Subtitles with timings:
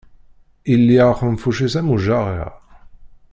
[0.73, 2.51] Illi axenfuc-is am ujaɣiɣ.